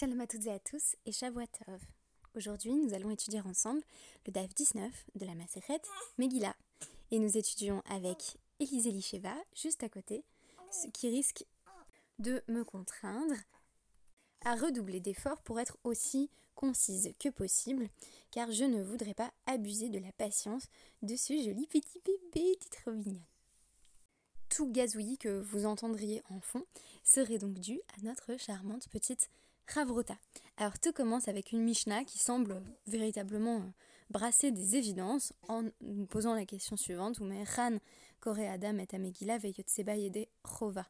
[0.00, 1.78] Shalom à toutes et à tous et Shavuatov.
[2.34, 3.82] Aujourd'hui, nous allons étudier ensemble
[4.24, 5.82] le DAF 19 de la Maseret
[6.16, 6.56] Megillah.
[7.10, 10.24] Et nous étudions avec Élisée Licheva, juste à côté,
[10.70, 11.44] ce qui risque
[12.18, 13.34] de me contraindre
[14.42, 17.90] à redoubler d'efforts pour être aussi concise que possible,
[18.30, 20.68] car je ne voudrais pas abuser de la patience
[21.02, 23.26] de ce joli petit bébé, trop mignon.
[24.48, 26.64] Tout gazouillis que vous entendriez en fond
[27.04, 29.28] serait donc dû à notre charmante petite
[30.56, 33.70] Alors tout commence avec une Mishnah qui semble véritablement euh,
[34.10, 37.20] brasser des évidences en nous posant la question suivante
[37.54, 37.78] Khan
[38.18, 40.86] Kore Adam et Amegila Veyotseba Yede Chova.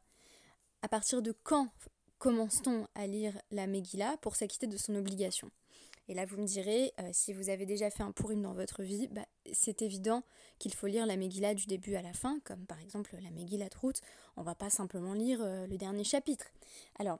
[0.81, 1.69] À partir de quand
[2.17, 5.51] commence-t-on à lire la Megillah pour s'acquitter de son obligation?
[6.07, 8.81] Et là, vous me direz, euh, si vous avez déjà fait un pourim dans votre
[8.81, 10.23] vie, bah, c'est évident
[10.57, 13.69] qu'il faut lire la Megillah du début à la fin, comme par exemple la Megillah
[13.69, 14.01] Trout.
[14.35, 16.47] On va pas simplement lire euh, le dernier chapitre.
[16.99, 17.19] Alors,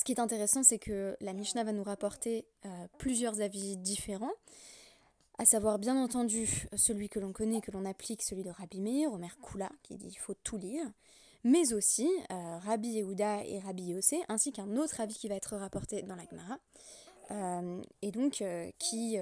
[0.00, 4.32] ce qui est intéressant, c'est que la Mishnah va nous rapporter euh, plusieurs avis différents,
[5.36, 9.12] à savoir bien entendu celui que l'on connaît, que l'on applique, celui de Rabbi Meir,
[9.12, 10.90] Omer Kula, qui dit qu'il faut tout lire,
[11.44, 15.54] mais aussi euh, Rabbi Yehuda et Rabbi Yossé, ainsi qu'un autre avis qui va être
[15.56, 16.58] rapporté dans la Gemara,
[17.32, 18.42] euh, et donc
[18.78, 19.18] qui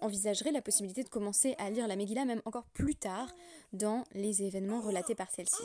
[0.00, 3.28] envisagerait la possibilité de commencer à lire la Megillah même encore plus tard
[3.72, 5.62] dans les événements relatés par celle-ci.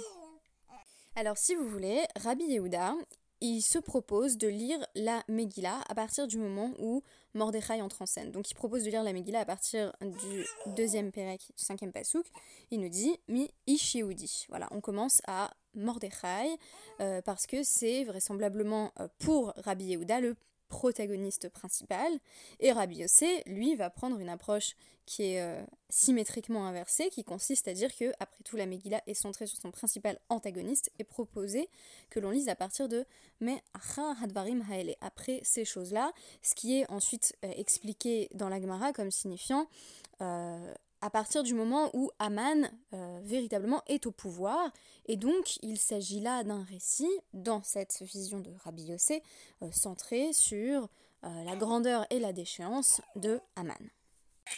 [1.15, 2.95] Alors si vous voulez, Rabbi Yehuda,
[3.43, 8.05] il se propose de lire la Megillah à partir du moment où Mordechai entre en
[8.05, 8.31] scène.
[8.31, 10.45] Donc il propose de lire la Megillah à partir du
[10.77, 12.25] deuxième Pérec, du cinquième Pasouk.
[12.71, 14.45] Il nous dit Mi Ishieudi.
[14.47, 16.57] Voilà, on commence à Mordechai
[17.01, 20.37] euh, parce que c'est vraisemblablement euh, pour Rabbi Yehuda le
[20.73, 22.11] protagoniste principal.
[22.59, 27.67] Et Rabbi Yossé, lui, va prendre une approche qui est euh, symétriquement inversée, qui consiste
[27.67, 31.69] à dire que, après tout, la Megillah est centrée sur son principal antagoniste et proposer
[32.09, 33.05] que l'on lise à partir de
[33.39, 33.61] Mais
[34.23, 39.11] Hadvarim Haele, après ces choses-là, ce qui est ensuite euh, expliqué dans la Gemara comme
[39.11, 39.67] signifiant
[40.21, 44.71] euh, à partir du moment où Aman euh, véritablement est au pouvoir.
[45.05, 49.21] Et donc il s'agit là d'un récit, dans cette vision de Rabbi Yossé,
[49.63, 50.87] euh, centré sur
[51.25, 53.75] euh, la grandeur et la déchéance de Aman.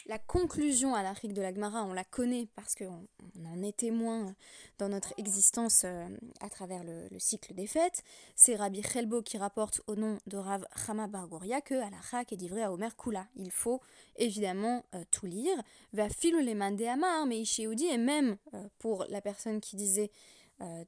[0.07, 3.07] La conclusion à la de la Gemara, on la connaît parce qu'on
[3.45, 4.35] en est témoin
[4.77, 6.07] dans notre existence euh,
[6.41, 8.03] à travers le, cycle des fêtes.
[8.35, 12.63] C'est Rabbi Chelbo qui rapporte au nom de Rav Chama Bargoria que Alachak est livré
[12.63, 13.27] à Omer Kula.
[13.35, 13.81] Il faut
[14.15, 15.57] évidemment euh, tout lire.
[15.93, 20.11] Va filo les amar, mais et même euh, pour la personne qui disait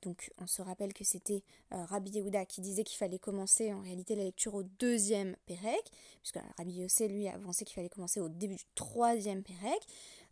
[0.01, 3.81] donc on se rappelle que c'était euh, Rabbi Yehuda qui disait qu'il fallait commencer en
[3.81, 5.91] réalité la lecture au deuxième Pérec,
[6.21, 9.79] puisque Rabbi Yossé lui a avancé qu'il fallait commencer au début du troisième Pérec.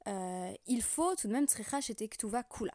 [0.07, 2.73] Euh, il faut tout de même Tzrechash et Tektuva Kula.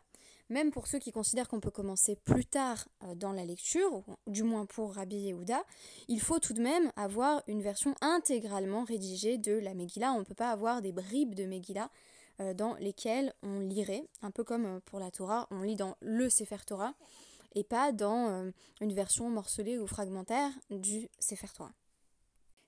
[0.49, 4.43] Même pour ceux qui considèrent qu'on peut commencer plus tard dans la lecture, ou du
[4.43, 5.63] moins pour Rabbi Yehuda,
[6.09, 10.13] il faut tout de même avoir une version intégralement rédigée de la Megillah.
[10.13, 12.10] On ne peut pas avoir des bribes de Megillah euh,
[12.55, 16.29] dans lesquels on lirait, un peu comme euh, pour la Torah, on lit dans le
[16.31, 16.95] Sefer Torah
[17.55, 21.73] et pas dans euh, une version morcelée ou fragmentaire du Sefer Torah.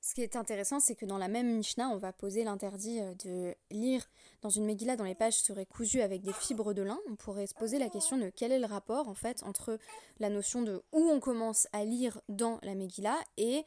[0.01, 3.55] Ce qui est intéressant, c'est que dans la même Mishnah, on va poser l'interdit de
[3.71, 4.11] lire
[4.41, 6.99] dans une Megillah dont les pages seraient cousues avec des fibres de lin.
[7.09, 9.79] On pourrait se poser la question de quel est le rapport en fait entre
[10.19, 13.65] la notion de où on commence à lire dans la Megillah et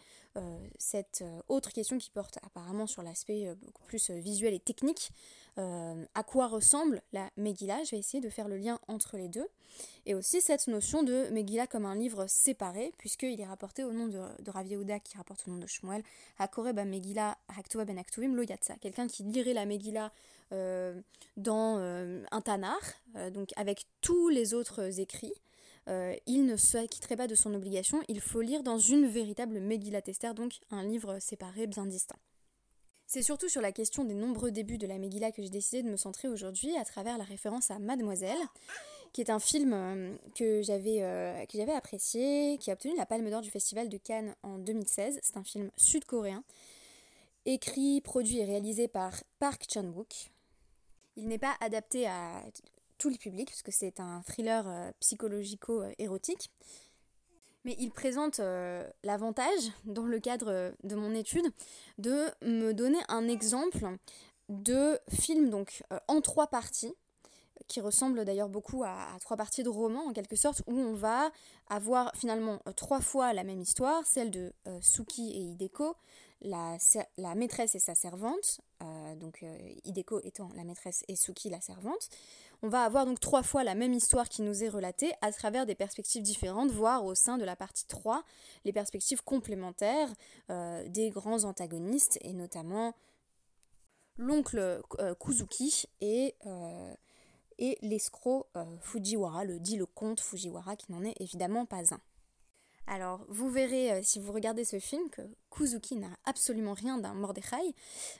[0.78, 5.12] cette autre question qui porte apparemment sur l'aspect beaucoup plus visuel et technique
[5.57, 7.84] euh, à quoi ressemble la Megillah?
[7.85, 9.47] Je vais essayer de faire le lien entre les deux.
[10.06, 14.07] Et aussi cette notion de Megillah comme un livre séparé, puisqu'il est rapporté au nom
[14.07, 14.68] de, de Rav
[15.03, 16.03] qui rapporte au nom de Shmuel,
[16.40, 18.44] Hakoreba Megillah Haktuva Ben Aktuvim Lo
[18.81, 20.12] quelqu'un qui lirait la Megillah
[20.52, 21.00] euh,
[21.38, 22.79] dans euh, un Tanar,
[23.31, 25.34] donc avec tous les autres écrits.
[25.88, 30.34] Il ne s'acquitterait pas de son obligation, il faut lire dans une véritable Megillah Tester,
[30.34, 32.19] donc un livre séparé bien distinct.
[33.07, 35.90] C'est surtout sur la question des nombreux débuts de la Megillah que j'ai décidé de
[35.90, 38.40] me centrer aujourd'hui à travers la référence à Mademoiselle,
[39.13, 43.41] qui est un film euh, que euh, j'avais apprécié, qui a obtenu la Palme d'Or
[43.41, 45.19] du Festival de Cannes en 2016.
[45.22, 46.43] C'est un film sud-coréen,
[47.46, 50.32] écrit, produit et réalisé par Park Chan-wook.
[51.16, 52.43] Il n'est pas adapté à
[52.97, 56.50] tous les publics, puisque c'est un thriller euh, psychologico-érotique
[57.66, 61.46] mais il présente euh, l'avantage, dans le cadre de mon étude,
[61.97, 63.97] de me donner un exemple
[64.47, 66.94] de film donc euh, en trois parties,
[67.68, 71.32] qui ressemble d'ailleurs beaucoup à, trois parties de roman en quelque sorte, où on va
[71.68, 75.96] avoir finalement euh, trois fois la même histoire, celle de Suki et Hideko,
[76.41, 78.61] la, maîtresse et sa servante,
[79.17, 79.43] donc
[79.84, 82.09] Hideko étant la maîtresse et Suki la servante.
[82.61, 85.66] On va avoir donc trois fois la même histoire qui nous est relatée à travers
[85.66, 88.23] des perspectives différentes, voire au sein de la partie 3,
[88.64, 90.14] les perspectives complémentaires
[90.49, 92.93] des grands antagonistes, et notamment
[94.17, 94.82] l'oncle
[95.20, 96.35] Kuzuki et
[97.58, 101.99] et l'escroc euh, Fujiwara, le dit le comte Fujiwara, qui n'en est évidemment pas un.
[102.87, 107.14] Alors, vous verrez, euh, si vous regardez ce film, que Kuzuki n'a absolument rien d'un
[107.14, 107.73] Mordechai,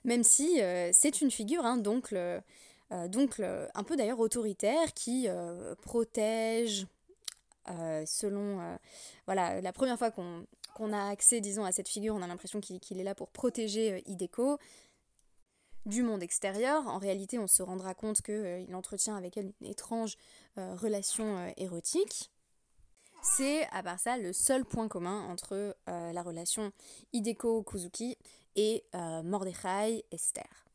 [0.04, 2.14] même si euh, c'est une figure, hein, donc,
[2.92, 5.28] donc un peu d'ailleurs autoritaire, qui
[5.82, 6.88] protège,
[7.68, 8.78] selon...
[9.26, 13.00] voilà, la première fois qu'on a accès, disons, à cette figure, on a l'impression qu'il
[13.00, 14.60] est là pour protéger Hideko,
[15.86, 16.88] du monde extérieur.
[16.88, 20.18] En réalité, on se rendra compte qu'il euh, entretient avec elle une étrange
[20.58, 22.32] euh, relation euh, érotique.
[23.28, 26.72] C'est, à part ça, le seul point commun entre la relation
[27.12, 28.18] Hideko-Kuzuki
[28.56, 30.66] et Mordechai Esther.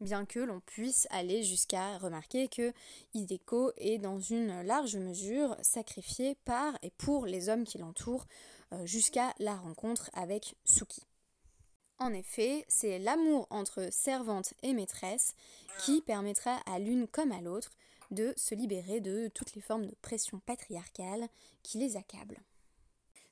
[0.00, 2.72] Bien que l'on puisse aller jusqu'à remarquer que
[3.12, 8.26] Hideko est dans une large mesure sacrifié par et pour les hommes qui l'entourent
[8.84, 11.02] jusqu'à la rencontre avec Suki.
[11.98, 15.34] En effet, c'est l'amour entre servante et maîtresse
[15.80, 17.70] qui permettra à l'une comme à l'autre
[18.10, 21.28] de se libérer de toutes les formes de pression patriarcale
[21.62, 22.40] qui les accablent.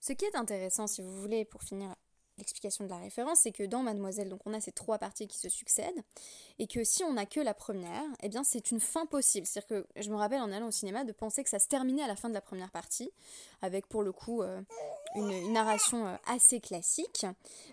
[0.01, 1.95] Ce qui est intéressant, si vous voulez, pour finir
[2.39, 5.39] l'explication de la référence, c'est que dans Mademoiselle, donc on a ces trois parties qui
[5.39, 6.03] se succèdent,
[6.59, 9.47] et que si on n'a que la première, eh bien c'est une fin possible.
[9.47, 12.03] C'est-à-dire que je me rappelle en allant au cinéma de penser que ça se terminait
[12.03, 13.13] à la fin de la première partie,
[13.61, 14.61] avec pour le coup euh,
[15.15, 17.27] une, narration euh, assez classique.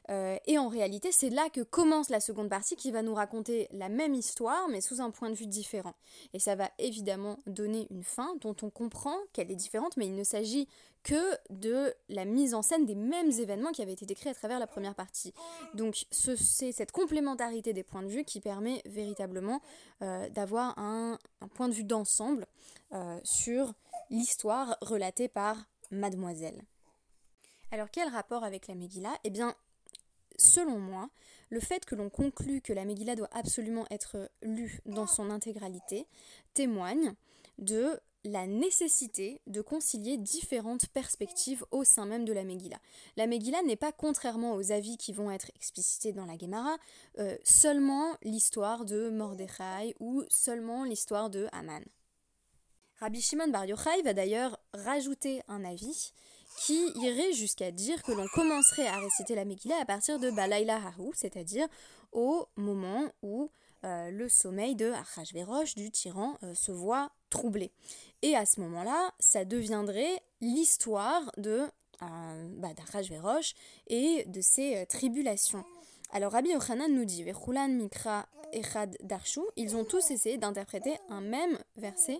[0.09, 3.67] Euh, et en réalité, c'est là que commence la seconde partie qui va nous raconter
[3.71, 5.93] la même histoire, mais sous un point de vue différent.
[6.33, 10.15] Et ça va évidemment donner une fin dont on comprend qu'elle est différente, mais il
[10.15, 10.67] ne s'agit
[11.03, 14.59] que de la mise en scène des mêmes événements qui avaient été décrits à travers
[14.59, 15.33] la première partie.
[15.73, 19.61] Donc c'est cette complémentarité des points de vue qui permet véritablement
[20.01, 21.17] euh, d'avoir un,
[21.55, 22.45] point de vue d'ensemble
[23.23, 23.73] sur
[24.09, 25.57] l'histoire relatée par
[25.91, 26.63] Mademoiselle.
[27.71, 29.15] Alors quel rapport avec la Megillah?
[29.23, 29.55] Eh bien,
[30.37, 31.09] selon moi,
[31.49, 36.07] le fait que l'on conclut que la Megillah doit absolument être lue dans son intégralité
[36.53, 37.13] témoigne
[37.59, 42.79] de la nécessité de concilier différentes perspectives au sein même de la Megillah.
[43.15, 46.75] La Megillah n'est pas, contrairement aux avis qui vont être explicités dans la Gemara,
[47.19, 51.83] euh, seulement l'histoire de Mordechai ou seulement l'histoire de Haman.
[52.99, 56.11] Rabbi Shimon Bar Yochai va d'ailleurs rajouter un avis
[56.59, 60.75] qui irait jusqu'à dire que l'on commencerait à réciter la Megillah à partir de Balaïla
[60.75, 61.67] Haru, c'est-à-dire
[62.11, 63.49] au moment où
[63.85, 67.71] euh, le sommeil de Achashverosh, du tyran, euh, se voit troublé.
[68.21, 71.65] Et à ce moment-là, ça deviendrait l'histoire de
[72.01, 72.69] euh, bah,
[73.87, 75.63] et de ses tribulations.
[76.11, 81.57] Alors Rabbi Yochanan nous dit, Mikra, Echad, Darshu, ils ont tous essayé d'interpréter un même
[81.77, 82.19] verset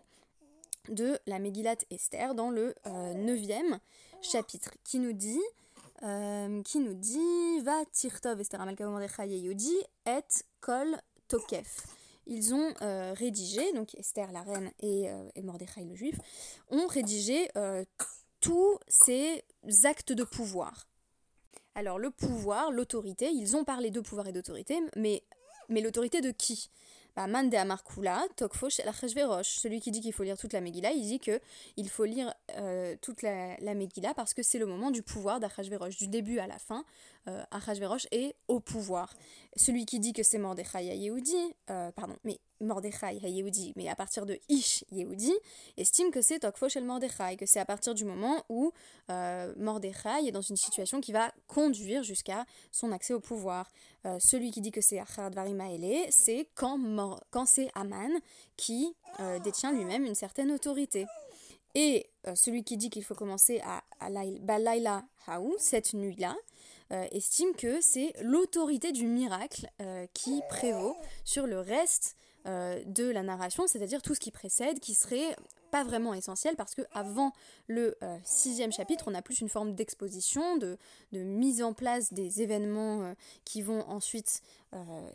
[0.90, 3.80] de la Megillat Esther dans le 9e
[4.22, 5.42] chapitre qui nous dit
[6.04, 8.42] euh, qui nous dit va tirtov
[9.28, 9.76] Yodi
[10.06, 11.88] et kol tokef.
[12.26, 16.16] Ils ont euh, rédigé, donc Esther la reine et, euh, Mordechai le juif,
[16.70, 17.50] ont rédigé
[18.40, 19.44] tous ces
[19.84, 20.88] actes de pouvoir.
[21.76, 25.24] Alors le pouvoir, l'autorité, ils ont parlé de pouvoir et d'autorité, mais,
[25.68, 26.70] mais l'autorité de qui?
[27.28, 31.42] Bah, Amarkula, Celui qui dit qu'il faut lire toute la Megillah, il dit que
[31.76, 35.40] il faut lire euh, toute la, la, Megillah parce que c'est le moment du pouvoir
[35.40, 36.86] d'Achashverosh, du début à la fin.
[37.30, 39.14] Euh, Achashverosh est au pouvoir.
[39.56, 41.36] Celui qui dit que c'est Mordechai Yehudi,
[41.70, 45.34] euh, pardon, mais Mordechai Yehudi, mais à partir de Ish Yehudi,
[45.78, 48.72] estime que c'est Tokfosh El Mordechai, que c'est à partir du moment où
[49.10, 53.70] euh, Mordechai est dans une situation qui va conduire jusqu'à son accès au pouvoir.
[54.06, 56.80] Euh, celui qui dit que c'est Achard Varimaele, c'est quand,
[57.32, 58.12] quand c'est Aman
[58.58, 61.06] qui euh, détient lui-même une certaine autorité.
[61.76, 64.10] Et celui qui dit qu'il faut commencer à, à
[64.42, 66.36] Balaila Haou, cette nuit-là,
[67.12, 69.68] estime que c'est l'autorité du miracle
[70.14, 74.96] qui prévaut sur le reste euh, de la narration, c'est-à-dire tout ce qui précède, qui
[74.96, 75.36] serait
[75.70, 77.34] pas vraiment essentiel parce que avant
[77.68, 80.78] le euh, sixième chapitre, on a plus une forme d'exposition, de,
[81.12, 83.14] mise en place des événements euh,
[83.46, 84.42] qui vont ensuite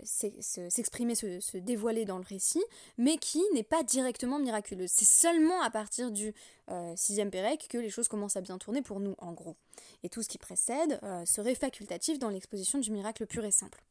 [0.03, 2.65] s'exprimer, se, dévoiler dans le récit,
[2.99, 4.91] mais qui n'est pas directement miraculeuse.
[4.91, 6.35] C'est seulement à partir du
[6.97, 9.55] sixième Pérec que les choses commencent à bien tourner pour nous, en gros.
[10.03, 13.85] Et tout ce qui précède serait facultatif dans l'exposition du miracle pur et simple.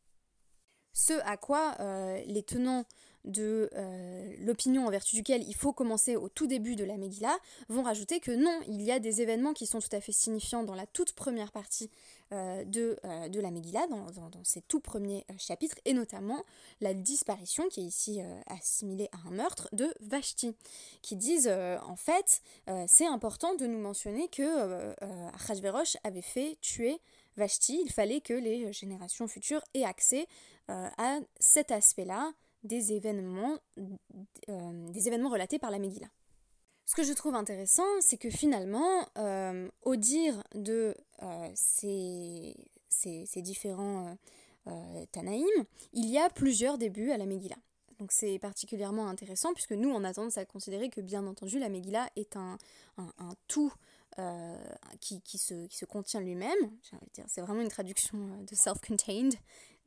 [0.92, 1.78] Ce à quoi
[2.26, 2.84] les tenants
[3.26, 7.38] de euh, l'opinion en vertu duquel il faut commencer au tout début de la Megillah
[7.70, 10.64] vont rajouter que non, il y a des événements qui sont tout à fait signifiants
[10.64, 11.90] dans la toute première partie
[12.34, 16.44] euh, de, euh, de, la Megillah, dans, dans, ces tout premiers chapitres, et notamment
[16.82, 20.56] la disparition, qui est ici assimilée à un meurtre, de Vashti,
[21.02, 22.42] qui disent en fait
[22.88, 24.94] c'est important de nous mentionner que
[25.36, 27.00] Achashverosh avait fait tuer
[27.38, 30.28] Vashti, il fallait que les générations futures aient accès
[30.68, 33.58] à cet aspect-là des événements,
[34.50, 36.10] euh, des événements relatés par la Megillah.
[36.86, 42.56] Ce que je trouve intéressant, c'est que finalement, euh, au dire de euh, ces,
[42.90, 44.18] ces, différents
[45.12, 45.46] Tanaïm,
[45.92, 47.58] il y a plusieurs débuts à la Megillah.
[48.00, 51.70] Donc c'est particulièrement intéressant puisque nous on a tendance à considérer que bien entendu la
[51.70, 52.58] Megillah est un,
[52.98, 53.74] un, tout
[55.00, 56.72] qui, qui, se, qui, se, contient lui-même.
[57.28, 59.34] C'est vraiment une traduction de self-contained.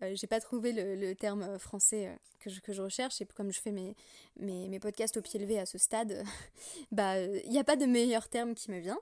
[0.02, 3.26] Euh, j'ai pas trouvé le, terme euh, français euh, que, je, que, je, recherche et
[3.26, 3.96] comme je fais mes,
[4.38, 6.22] mes, mes podcasts au pied levé à ce stade,
[6.92, 8.98] bah il n'y a pas de meilleur terme qui me vient.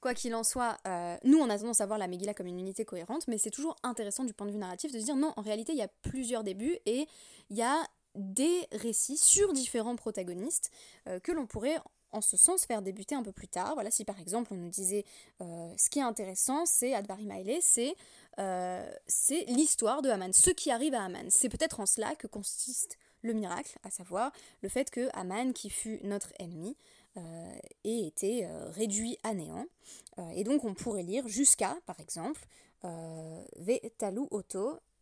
[0.00, 0.78] Quoi qu'il en soit,
[1.24, 3.76] nous on a tendance à voir la Megillah comme une unité cohérente, mais c'est toujours
[3.82, 5.88] intéressant du point de vue narratif de se dire non, en réalité il y a
[6.00, 7.06] plusieurs débuts et
[7.50, 10.70] il y a des récits sur différents protagonistes
[11.22, 11.76] que l'on pourrait
[12.12, 13.74] en ce sens faire débuter un peu plus tard.
[13.74, 15.04] Voilà, si par exemple on nous disait
[15.38, 17.94] ce qui est intéressant, c'est Adbari Maile, c'est
[18.38, 21.26] euh, c'est l'histoire de Haman, ce qui arrive à Haman.
[21.30, 24.32] C'est peut-être en cela que consiste le miracle, à savoir
[24.62, 26.76] le fait que Haman, qui fut notre ennemi,
[27.16, 29.66] euh, ait été euh, réduit à néant.
[30.34, 32.40] et donc on pourrait lire jusqu'à, par exemple,
[33.56, 34.22] Vetalu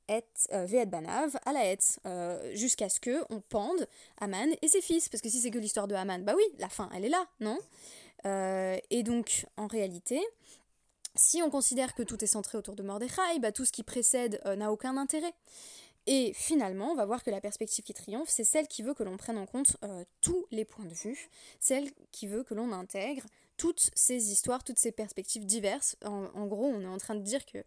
[0.09, 3.87] et Ve'et Banav à la jusqu'à ce que on pende
[4.21, 5.09] Haman et ses fils.
[5.09, 7.27] Parce que si c'est que l'histoire de Haman, bah oui, la fin, elle est là,
[7.41, 7.59] non?
[8.91, 10.21] Et donc, en réalité,
[11.19, 14.41] si on considère que tout est centré autour de Mordechai, bah, tout ce qui précède
[14.47, 15.35] euh, n'a aucun intérêt.
[16.07, 19.03] Et finalement, on va voir que la perspective qui triomphe, c'est celle qui veut que
[19.03, 21.29] l'on prenne en compte euh, tous les points de vue,
[21.61, 23.25] celle qui veut que l'on intègre
[23.59, 25.97] toutes ces histoires, toutes ces perspectives diverses.
[26.05, 27.59] En, gros, on est en train de dire que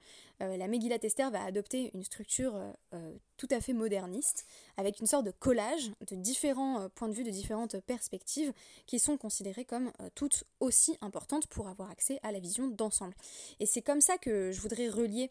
[0.42, 5.02] euh, la Megillat Esther va adopter une structure euh, euh, tout à fait moderniste, avec
[5.02, 8.54] une sorte de collage de différents points de vue, de différentes perspectives,
[8.88, 13.14] qui sont considérées comme toutes aussi importantes pour avoir accès à la vision d'ensemble.
[13.60, 15.30] Et c'est comme ça que je voudrais relier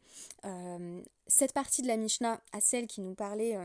[1.26, 3.56] cette partie de la Mishnah à celle qui nous parlait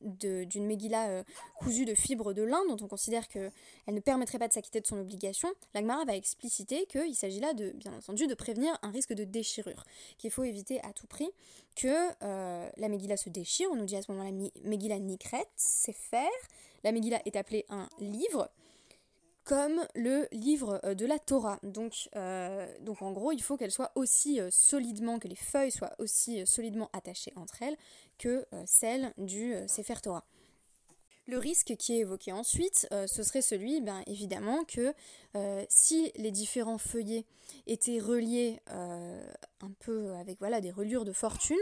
[0.00, 1.22] d'une Megillah euh,
[1.58, 3.52] cousue de fibres de lin, dont on considère qu'elle
[3.88, 7.70] ne permettrait pas de s'acquitter de son obligation, l'Agmara va expliciter qu'il s'agit là, de,
[7.70, 9.84] bien entendu, de prévenir un risque de déchirure,
[10.18, 11.30] qu'il faut éviter à tout prix
[11.76, 13.68] que euh, la Megillah se déchire.
[13.72, 14.30] On nous dit à ce moment-là
[14.64, 16.28] Megillah Nikret, c'est faire.
[16.84, 18.50] La Megillah est appelée un livre
[19.50, 21.58] comme le livre euh, de la Torah.
[21.64, 25.72] Donc, euh, donc en gros, il faut qu'elle soit aussi euh, solidement, que les feuilles
[25.72, 27.76] soient aussi solidement attachées entre elles
[28.16, 30.24] que celles du Sefer Torah.
[31.26, 34.92] Le risque qui est évoqué ensuite, ce serait celui, ben, évidemment, que
[35.70, 37.24] si les différents feuillets
[37.66, 41.56] étaient reliés un peu avec voilà, des reliures de fortune,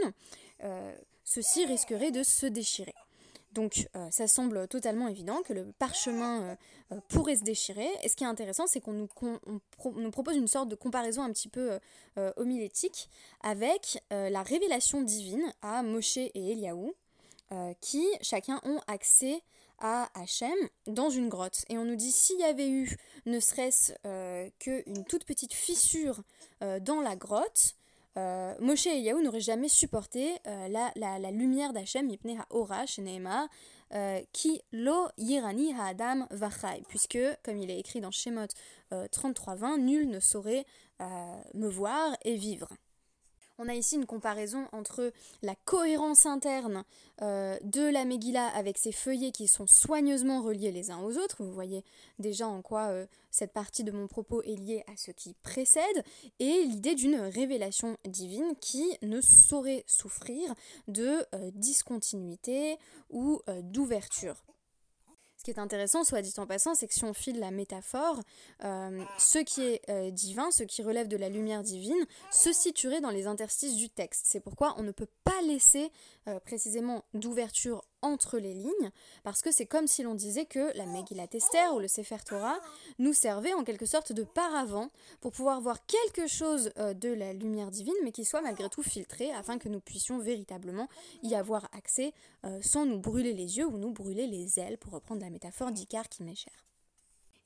[1.23, 2.95] ceux-ci risqueraient de se déchirer.
[3.51, 6.55] Donc euh, ça semble totalement évident que le parchemin euh,
[6.91, 7.89] euh, pourrait se déchirer.
[8.03, 11.49] Et ce qui est intéressant, c'est qu'on nous, propose une sorte de comparaison un petit
[11.49, 11.79] peu
[12.37, 13.09] homilétique
[13.41, 16.93] avec la révélation divine à Moshe et Eliaou,
[17.81, 19.41] qui chacun ont accès
[19.79, 20.55] à Hachem
[20.87, 21.63] dans une grotte.
[21.69, 23.93] Et on nous dit s'il y avait eu ne serait-ce
[24.59, 26.21] qu'une toute petite fissure
[26.61, 27.75] dans la grotte,
[28.19, 32.09] euh, Moshe et Yahou n'auraient jamais supporté euh, la, lumière d'Hachem,
[32.49, 32.85] Ora,
[33.91, 38.47] euh, qui lo yirani ha'adam vachai, puisque, comme il est écrit dans Shemot
[38.91, 40.65] 33.20, nul ne saurait
[41.53, 42.69] me voir et vivre.
[43.61, 45.11] On a ici une comparaison entre
[45.41, 46.85] la cohérence interne
[47.21, 51.43] euh, de la Megillah avec ses feuillets qui sont soigneusement reliés les uns aux autres.
[51.43, 51.83] Vous voyez
[52.19, 56.05] déjà en quoi euh, cette partie de mon propos est liée à ce qui précède,
[56.39, 60.55] et l'idée d'une révélation divine qui ne saurait souffrir
[60.87, 62.77] de euh, discontinuité
[63.09, 64.41] ou d'ouverture.
[65.39, 68.19] Ce qui est intéressant, soit dit en passant, c'est que si on file la métaphore,
[68.65, 72.99] euh, ce qui est euh, divin, ce qui relève de la lumière divine, se situerait
[72.99, 74.25] dans les interstices du texte.
[74.25, 75.93] C'est pourquoi on ne peut pas laisser
[76.29, 78.91] euh, précisément d'ouverture entre les lignes,
[79.23, 82.57] parce que c'est comme si l'on disait que la Megillat Esther ou le Sefer Torah
[82.97, 87.33] nous servait en quelque sorte de paravent pour pouvoir voir quelque chose euh, de la
[87.33, 90.87] lumière divine, mais qui soit malgré tout filtré, afin que nous puissions véritablement
[91.23, 92.13] y avoir accès
[92.45, 95.71] euh, sans nous brûler les yeux ou nous brûler les ailes, pour reprendre la métaphore
[95.71, 96.68] d'Icar qui m'est chère.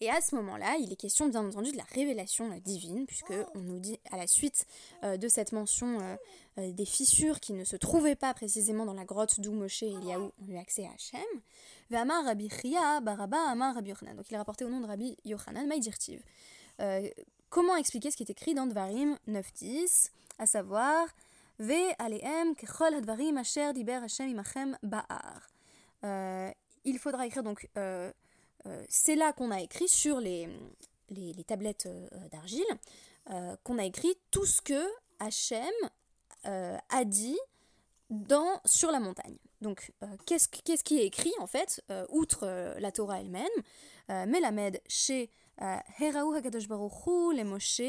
[0.02, 3.60] Et à ce moment-là, il est question bien entendu de la révélation divine, puisque on
[3.60, 4.66] nous dit à la suite
[5.04, 6.18] de cette mention
[6.58, 10.34] des fissures qui ne se trouvaient pas précisément dans la grotte d'où Moshe et Eliaou
[10.42, 11.22] ont eu accès à Hachem.
[11.92, 12.50] Rabbi
[13.02, 14.18] Baraba Amar Rabbi Yochanan.
[14.18, 16.22] Donc il est rapporté au nom de Rabbi Yochanan Maïdirtiv.
[17.50, 21.08] comment expliquer ce qui est écrit dans Dvarim 9.10, à savoir
[21.60, 25.48] Ve aleem kechol hadvarim asher diber Hashem imachem ba'ar.
[26.84, 28.12] Il faudra écrire donc euh,
[28.90, 30.48] c'est là qu'on a écrit sur les,
[31.48, 32.64] tablettes euh, d'argile,
[33.30, 34.86] euh, qu'on a écrit tout ce que
[35.20, 35.74] Hachem
[36.46, 37.40] a dit
[38.10, 39.38] dans, sur la montagne.
[39.62, 39.94] Donc,
[40.26, 43.48] qu'est-ce, qu'est-ce qui est écrit en fait, outre la Torah elle-même
[44.10, 45.30] Melamed chez
[46.00, 47.82] Heraou Hakadosh Baruch les Moshe,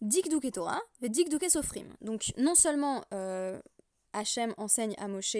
[0.00, 1.88] Dikduke Torah, Dikduke Sofrim.
[2.00, 3.04] Donc, non seulement
[4.12, 5.36] Hachem enseigne à Moshe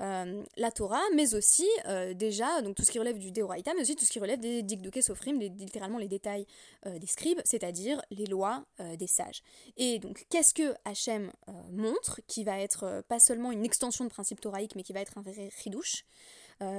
[0.00, 3.82] euh, la Torah, mais aussi euh, déjà donc tout ce qui relève du Deoraita, mais
[3.82, 6.46] aussi tout ce qui relève des Dikduke Sofrim, littéralement les détails
[6.86, 8.64] euh, des scribes, c'est-à-dire les lois
[8.98, 9.42] des sages.
[9.76, 11.30] Et donc qu'est-ce que Hachem
[11.70, 15.18] montre, qui va être pas seulement une extension de principe toraïque, mais qui va être
[15.18, 16.04] un vrai chidouche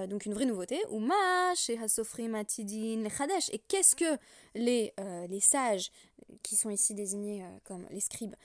[0.07, 1.01] donc une vraie nouveauté, ou
[1.57, 3.50] chez Hasofrim Atidin les Chadesh.
[3.51, 4.17] Et qu'est-ce que
[4.55, 4.93] les,
[5.27, 5.91] les sages,
[6.41, 8.35] qui sont ici désignés comme les scribes,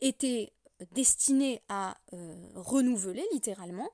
[0.00, 0.50] étaient
[0.92, 3.88] destiné à euh, renouveler littéralement.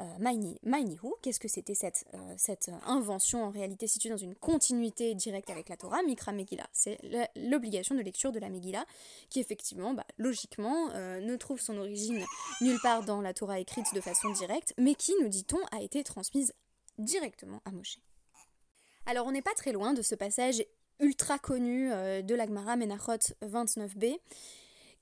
[0.00, 5.50] Euh, qu'est-ce que c'était cette, euh, cette invention en réalité située dans une continuité directe
[5.50, 6.02] avec la Torah?
[6.02, 6.98] Mikra Megillah, c'est
[7.34, 8.86] l'obligation de lecture de la Megillah
[9.28, 12.24] qui effectivement, bah, logiquement, euh, ne trouve son origine
[12.60, 16.04] nulle part dans la Torah écrite de façon directe, mais qui, nous dit-on, a été
[16.04, 16.54] transmise
[16.98, 17.98] directement à Moshe.
[19.06, 20.62] Alors on n'est pas très loin de ce passage
[21.00, 24.18] ultra connu de l'Agmara Menachot 29b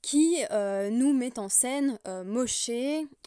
[0.01, 2.71] qui euh, nous met en scène euh, Moshe,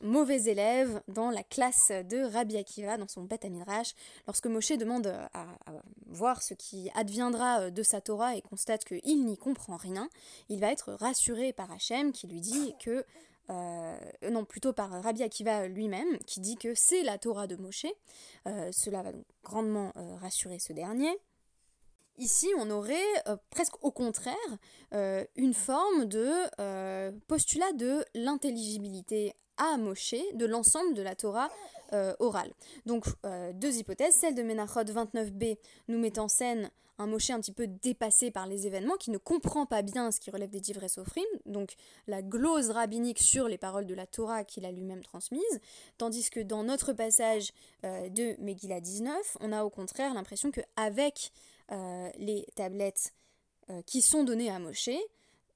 [0.02, 3.94] mauvais élève, dans la classe de Rabbi Akiva, dans son Beth Amidrash.
[4.26, 5.46] Lorsque Moshe demande euh, à,
[6.06, 10.08] voir ce qui adviendra de sa Torah et constate qu'il n'y comprend rien,
[10.48, 13.04] il va être rassuré par Hachem qui lui dit que
[14.30, 17.86] non, plutôt par Rabbi Akiva lui-même, qui dit que c'est la Torah de Moshe.
[18.44, 19.10] cela va
[19.42, 21.10] grandement rassurer ce dernier.
[22.20, 22.98] Ici, on aurait
[23.28, 24.36] euh, presque au contraire
[24.92, 31.48] euh, une forme de euh, postulat de l'intelligibilité à Moshe de l'ensemble de la Torah
[32.20, 32.52] orale.
[32.86, 33.04] Donc,
[33.54, 34.14] deux hypothèses.
[34.14, 38.46] Celle de Menachot 29b nous met en scène un Moshe un petit peu dépassé par
[38.46, 41.74] les événements, qui ne comprend pas bien ce qui relève des divres Sophrim, donc
[42.06, 45.60] la glose rabbinique sur les paroles de la Torah qu'il a lui-même transmises,
[45.98, 51.32] tandis que dans notre passage de Megillah 19, on a au contraire l'impression qu'avec
[51.72, 53.14] euh, les tablettes
[53.70, 54.90] euh, qui sont données à Moshe,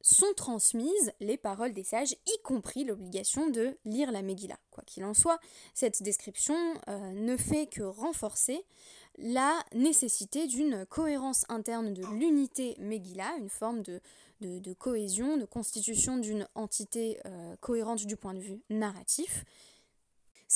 [0.01, 4.59] sont transmises les paroles des sages, y compris l'obligation de lire la Megillah.
[4.71, 5.41] Quoi qu'il en soit,
[5.73, 6.57] cette description
[6.89, 8.65] euh, ne fait que renforcer
[9.19, 14.01] la nécessité d'une cohérence interne de l'unité Megillah, une forme de,
[14.41, 17.21] de, cohésion, de constitution d'une entité
[17.61, 19.45] cohérente du point de vue narratif,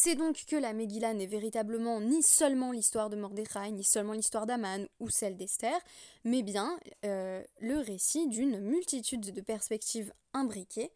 [0.01, 4.47] c'est donc que la Megillah n'est véritablement ni seulement l'histoire de Mordechai, ni seulement l'histoire
[4.47, 5.77] d'Aman ou celle d'Esther,
[6.23, 10.93] mais bien euh, le récit d'une multitude de perspectives imbriquées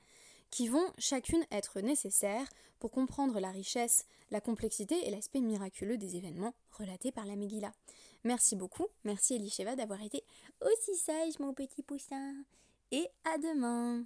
[0.53, 2.47] qui vont chacune être nécessaires
[2.79, 7.73] pour comprendre la richesse, la complexité et l'aspect miraculeux des événements relatés par la Megillah.
[8.23, 10.23] Merci beaucoup, merci Elisheva d'avoir été
[10.61, 12.37] aussi sage mon petit poussin,
[12.93, 14.05] et à demain